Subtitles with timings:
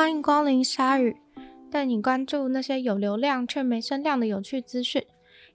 [0.00, 1.14] 欢迎光临鲨鱼，
[1.70, 5.04] 带你关注那些有流量却没声量的有趣资讯。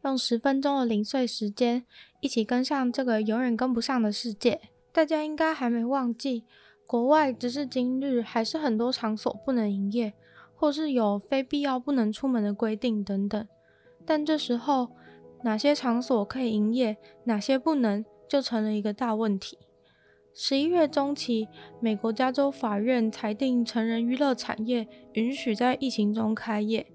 [0.04, 1.84] 用十分钟的零碎时间，
[2.20, 4.62] 一起跟上这个永远跟不上的世界。
[4.94, 6.44] 大家应该还没忘记，
[6.86, 10.14] 国外直至今日还是很多场所不能营业，
[10.54, 13.48] 或是有非必要不能出门的规定等等。
[14.06, 14.92] 但这时候，
[15.42, 19.58] 哪些场所可以营业，哪些不能，就成了一个大问题。
[20.38, 21.48] 十一月中期，
[21.80, 26.86] 美国加州法院裁定成人娱乐产业允许在疫情中开业，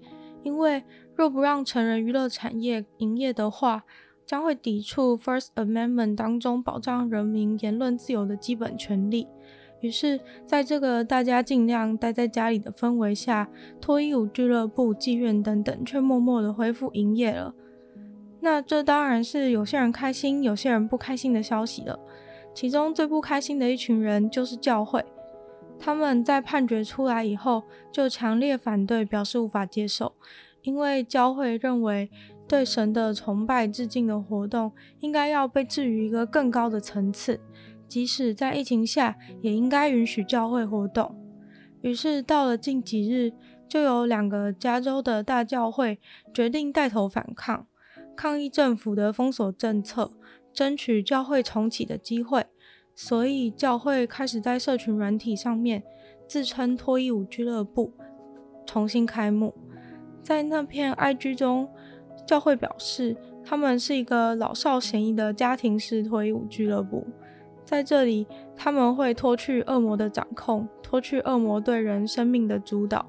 [0.43, 0.83] 因为
[1.15, 3.83] 若不让成人娱乐产业营业的话，
[4.27, 9.27] 将会抵触 First Amendment 当中保障人民言论自由的基本权利。
[9.79, 13.49] 于是，在这个大家尽量待在家里的氛围下，
[13.81, 17.55] 脱衣舞俱乐部、妓院等等却默默的恢复营业了。
[18.41, 21.99] 那这当然是有些人开心，有些人不开心的消息了。
[22.53, 25.03] 其中最不开心的一群人就是教会，
[25.79, 30.13] 他们在判决出来以后就强烈反对，表示无法接受，
[30.61, 32.09] 因为教会认为
[32.47, 37.39] 对神的崇拜致敬的活动应该要被置于一个更高的层次，
[37.87, 41.15] 即使在疫情下也应该允许教会活动。
[41.81, 43.33] 于是到了近几日，
[43.67, 45.97] 就有两个加州的大教会
[46.33, 47.65] 决定带头反抗，
[48.15, 50.11] 抗议政府的封锁政策。
[50.53, 52.45] 争取教会重启的机会，
[52.93, 55.83] 所以教会开始在社群软体上面
[56.27, 57.93] 自称脱衣舞俱乐部，
[58.65, 59.53] 重新开幕。
[60.21, 61.67] 在那篇 IG 中，
[62.27, 67.07] 教会表示他们是一个老少咸宜的家庭式脱衣舞俱乐部，
[67.65, 73.05] 在这里他们会脱去恶魔的掌控，脱去恶魔对人生命的主导。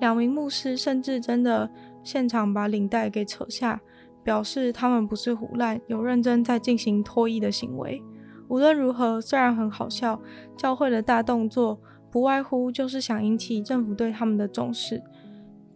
[0.00, 1.68] 两名牧师甚至真的
[2.02, 3.80] 现场把领带给扯下。
[4.22, 8.02] 表示他们不是胡乱，有认真在进行脱衣的行为。
[8.48, 10.20] 无论如何，虽然很好笑，
[10.56, 15.02] 教会的大动作不外乎就是想引起政府对他们的重视。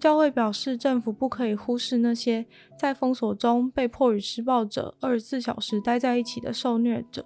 [0.00, 2.44] 教会表示，政府不可以忽视那些
[2.78, 7.24] 在封锁中被迫与施暴者二十四小时待在一起的受虐者。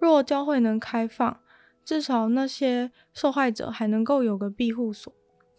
[0.00, 1.38] 若教会能开放，
[1.84, 5.12] 至少那些受害者还能够有个庇护所，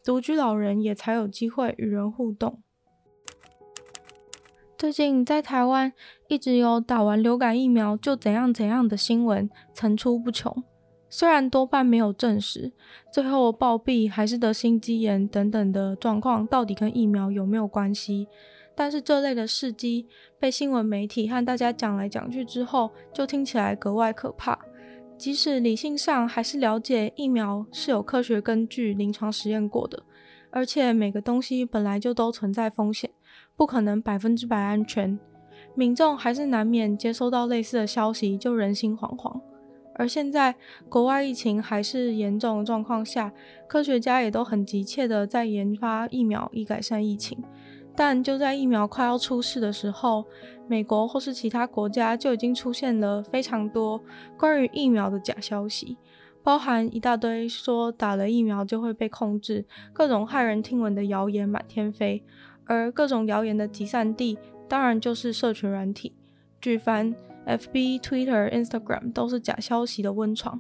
[0.04, 2.64] 独居老人也才有机会与人互动。
[4.78, 5.94] 最近在台湾
[6.28, 10.64] 一直有打完流感疫苗就怎样怎样的新闻层出不穷，
[11.10, 12.74] 虽然多半没有证实，
[13.12, 18.28] 最后暴毙还是得心肌炎等等的状况到底跟疫苗有没有关系，
[18.76, 24.60] 但是这类的事迹被新闻媒体和大家讲来讲去之后，就听起来格外可怕。
[25.18, 30.04] 即使理性上还是了解疫苗是有科学根据、临床实验过的，
[30.52, 33.10] 而且每个东西本来就都存在风险。
[33.58, 35.18] 不可能百分之百安全，
[35.76, 39.40] 民众还是难免接收到类似的消息就人心惶惶。
[39.98, 40.54] 而现在
[40.90, 43.32] 国外疫情还是严重的状况下，
[43.66, 47.42] 科学家也都很急切的在研发疫苗以改善疫情。
[47.96, 50.26] 但就在疫苗快要出世的时候，
[50.68, 54.02] 美国或是其他国家就已经出现了非常多
[54.38, 55.98] 关于疫苗的假消息，
[56.44, 62.22] 包含一大堆说打了疫苗就会被控制，各种骇人听闻的谣言满天飞。
[62.66, 64.38] 而各种谣言的集散地，
[64.68, 66.14] 当然就是社群软体。
[66.62, 67.14] 举凡
[67.46, 70.60] FB、Twitter、Instagram 都是假消息的温床。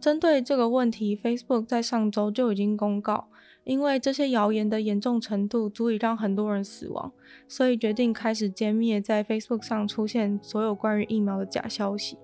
[0.00, 3.28] 针对这个问题，Facebook 在上周就已经公告，
[3.64, 7.12] 因为这些谣言的严重程度足以让很多人死亡，
[7.46, 12.18] 所以决定开始歼灭在 Facebook 上出现所有关于疫苗的假消息。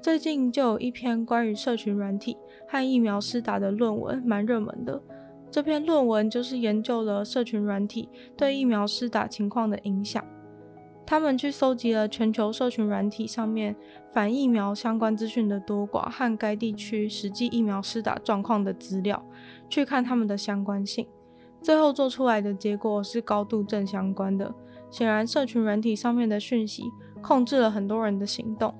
[0.00, 2.36] 最近就有一篇关于社群软体
[2.68, 5.02] 和疫苗施打的论文，蛮热门的。
[5.54, 10.24] 这篇论文就是研究了社群软体对疫苗施打情况的影响。
[11.06, 13.76] 他们去搜集了全球社群软体上面
[14.12, 19.24] 反疫苗相关资讯的多寡和该地区实际疫苗施打状况的资料，
[19.68, 21.06] 去看他们的相关性。
[21.62, 24.52] 最后做出来的结果是高度正相关的。
[24.90, 26.82] 显然，社群软体上面的讯息
[27.22, 28.74] 控制了很多人的行动。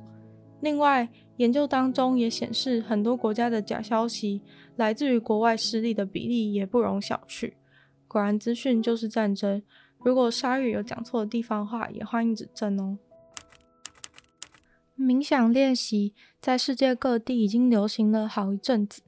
[0.60, 4.40] 另外，研究当中也显示，很多国家的假消息
[4.76, 7.52] 来自于国外势力的比例也不容小觑。
[8.06, 9.62] 果然，资讯就是战争。
[9.98, 12.98] 如果鲨鱼有讲错的地方的话，也欢迎指正哦。
[14.96, 19.02] 冥想练习在世界各地已经流行了好一阵子，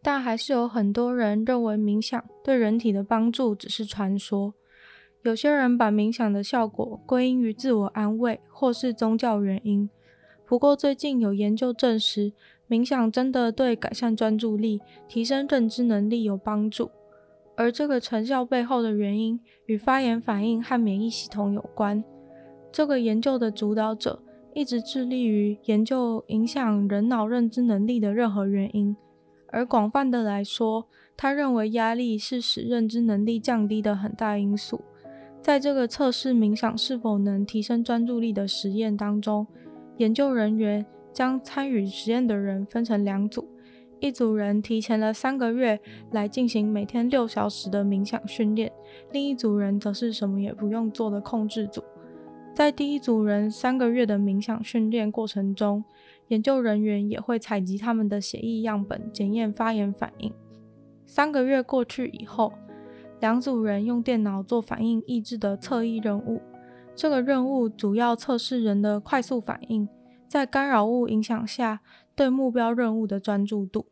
[0.00, 4.54] 但还是有很多人认为冥想对人体的帮助只是传说。
[5.22, 9.90] 有些人把冥想的效果归因于自我安慰或是宗教原因。
[10.46, 12.32] 不过，最近有研究证实，
[12.68, 16.90] 冥想真的对改善专注力、提升认知能力有帮助。
[17.56, 22.02] 而这个成效背后的原因与发炎反应和免疫系统有关。
[22.72, 24.20] 这个研究的主导者
[24.52, 28.96] 一直致力于研究影响人脑认知能力的任何原因，
[29.48, 30.86] 而广泛的来说，
[31.16, 34.80] 他认为压力是使认知能力降低的很大因素。
[35.40, 39.46] 在这个测试冥想是否能提升专注力的实验当中，
[39.98, 43.48] 研究人员将参与实验的人分成两组，
[44.00, 45.78] 一组人提前了三个月
[46.10, 48.72] 来进行每天六小时的冥想训练，
[49.12, 51.82] 另一组人则是什么也不用做的控制组。
[52.54, 55.84] 在第一组人三个月的冥想训练过程中，
[56.28, 60.32] 研究人员也会采集他们的血液样本，检验发炎反应。
[61.06, 62.52] 三个月过去以后，
[63.20, 66.40] 两组人用电脑做反应抑制的测翼任务。
[66.96, 69.88] 这个任务主要测试人的快速反应，
[70.28, 71.80] 在干扰物影响下
[72.14, 73.86] 对目标任务的专注度。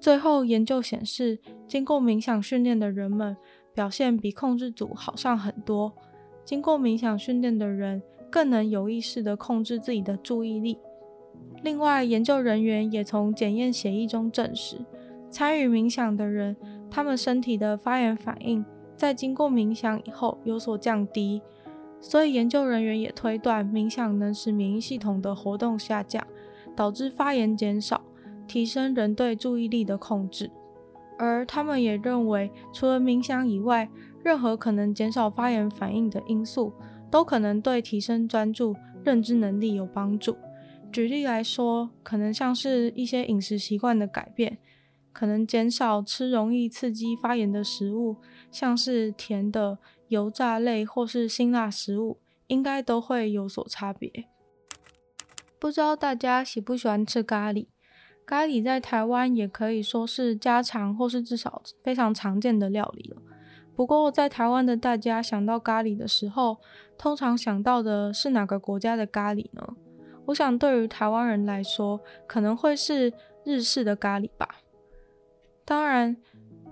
[0.00, 3.36] 最后研究显示，经过冥想训练的人们
[3.74, 5.92] 表现比控制组好上很多。
[6.44, 8.00] 经过冥想训练的人
[8.30, 10.78] 更能有意识地控制自己的注意力。
[11.62, 14.78] 另外，研究人员也从检验协议中证实，
[15.28, 16.56] 参与冥想的人，
[16.88, 18.64] 他们身体的发炎反应
[18.96, 21.42] 在经过冥想以后有所降低。
[22.00, 26.24] 所以，研究人员也推断，冥想能使免疫系统的活动下降，
[26.76, 28.00] 导致发炎减少，
[28.46, 30.50] 提升人对注意力的控制。
[31.18, 33.88] 而他们也认为，除了冥想以外，
[34.22, 36.72] 任何可能减少发炎反应的因素，
[37.10, 40.36] 都可能对提升专注、认知能力有帮助。
[40.92, 44.58] 举例来说，可能像是一些饮食习惯的改变，
[45.12, 48.16] 可能减少吃容易刺激发炎的食物，
[48.52, 49.78] 像是甜的、
[50.08, 54.26] 油炸类或是辛辣食物，应该都会有所差别。
[55.58, 57.66] 不知道大家喜不喜欢吃咖喱？
[58.26, 63.22] 咖喱在台湾也可以说是家常或是至少非常常见的料理了。
[63.74, 66.58] 不过，在台湾的大家想到咖喱的时候，
[66.98, 69.76] 通常想到的是哪个国家的咖喱呢？
[70.26, 73.12] 我想，对于台湾人来说，可能会是
[73.44, 74.56] 日式的咖喱吧。
[75.64, 76.16] 当然，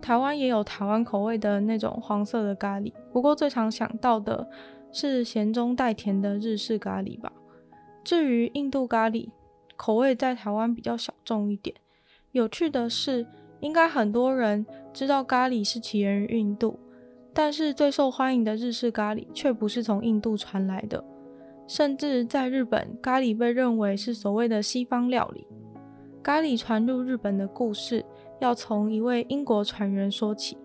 [0.01, 2.93] 台湾也有台湾口味的那种黄色的咖喱。
[3.13, 4.49] 不过，最常想到的
[4.93, 7.33] 是咸中带甜的日式咖喱吧。
[8.05, 9.29] 至于印度咖喱，
[9.77, 11.75] 口味在台湾比较小众一点。
[12.33, 13.27] 有趣的是，
[13.61, 16.79] 应该很多人知道咖喱是起源于印度，
[17.33, 21.03] 但是最受欢迎的日式咖喱却不是从印度传来的。
[21.67, 25.45] 甚至在日本，咖喱被认为是所谓的西方料理。
[26.23, 28.05] 咖喱传入日本的故事，
[28.41, 30.57] 要从一位英国船员说起。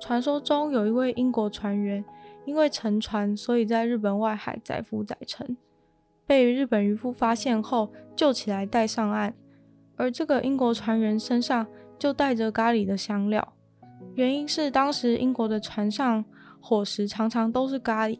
[0.00, 2.04] 传说中有一位英国船员，
[2.46, 5.56] 因为沉船，所以在日本外海载浮载沉，
[6.26, 9.34] 被日本渔夫发现后救起来带上岸。
[9.96, 11.66] 而这个英国船员身上
[11.98, 13.52] 就带着咖喱的香料，
[14.14, 16.24] 原因是当时英国的船上
[16.58, 18.18] 伙食常常都是咖喱。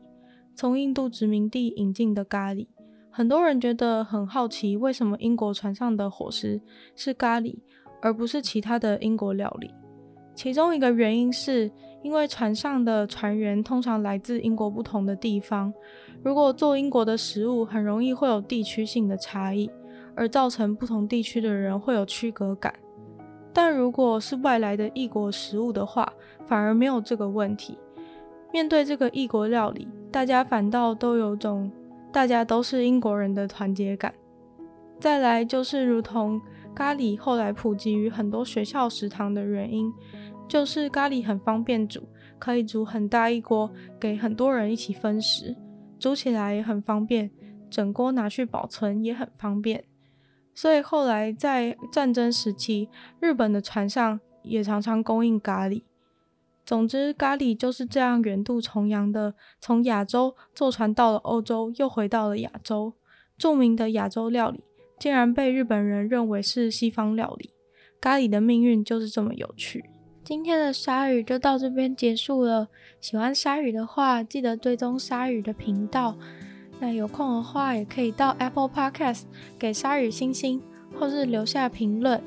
[0.55, 2.67] 从印度殖民地引进的咖喱，
[3.11, 6.61] 很多人觉得很好奇，为什么英国船上的伙食
[6.95, 7.61] 是咖喱，
[8.01, 9.75] 而不是其他的英国料理？
[10.35, 11.71] 其中一个原因是
[12.03, 15.73] 因为船上的船员通常来自英国不同的地方，
[16.23, 19.71] 如果做英国的食物，很容易会有地区性的差异，
[20.15, 22.73] 而造成不同地区的人会有区隔感。
[23.53, 26.11] 但如果是外来的异国食物的话，
[26.47, 27.77] 反而没有这个问题。
[28.53, 31.71] 面对这个异国料理，大家反倒都有种
[32.13, 34.15] 大家都是英国人的团结感。
[34.99, 36.41] 再来就是，如同
[36.75, 39.93] 咖喱后来普及于很多学校食堂的原因，
[40.49, 42.09] 就是咖喱很方便煮，
[42.39, 45.57] 可以煮很大一锅，给很多人一起分食，
[45.99, 47.31] 煮起来也很方便，
[47.69, 49.85] 整锅拿去保存也很方便。
[50.55, 52.89] 所以后来在战争时期，
[53.21, 55.83] 日本的船上也常常供应咖喱。
[56.65, 62.95] 总之，咖喱就是这样远渡重洋的，从亚洲坐船到了欧洲，又回到了亚洲。
[63.37, 64.63] 著名的亚洲料理
[65.01, 67.55] 竟然被日本人认为是西方料理，
[67.99, 69.83] 咖喱的命运就是这么有趣。
[70.23, 72.69] 今天的鲨鱼就到这边结束了。
[73.01, 76.19] 喜欢鲨鱼的话，记得追踪鲨鱼的频道。
[76.79, 79.23] 那有空的话，也可以到 Apple Podcast
[79.59, 80.63] 给鲨鱼星星，
[80.95, 82.23] 或是留下评论。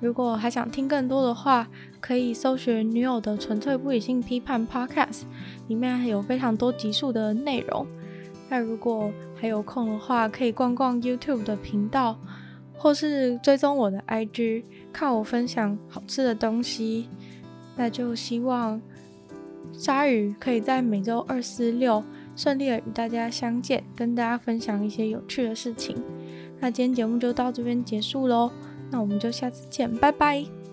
[0.00, 1.68] 如果还想听更多的话，
[2.00, 5.22] 可以搜寻“女友的纯粹不理性批判 Podcast”，
[5.66, 7.84] 里面还有非常多集数的内容。
[8.48, 9.10] 那如果
[9.44, 12.18] 还有空的话，可以逛逛 YouTube 的频道，
[12.78, 17.10] 或是追踪我的 IG，看我分享好吃的东西。
[17.76, 18.80] 那就希望
[19.70, 22.02] 鲨鱼可以在每周二、四、六
[22.34, 25.94] 顺利的与大家相见，跟大家分享一些有趣的事情。
[26.58, 28.50] 那今天节目就到这边结束喽。
[28.90, 30.63] 那我们就下次见，拜拜。